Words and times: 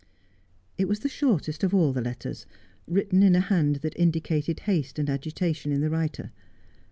It 0.79 0.87
was 0.87 1.01
the 1.01 1.07
shortest 1.07 1.63
of 1.63 1.75
all 1.75 1.93
the 1.93 2.01
letters, 2.01 2.47
written 2.87 3.21
in 3.21 3.35
a 3.35 3.39
hand 3.39 3.75
that 3.83 3.95
indicated 3.95 4.61
haste 4.61 4.97
and 4.97 5.07
agitation 5.07 5.71
in 5.71 5.81
the 5.81 5.91
writer. 5.91 6.31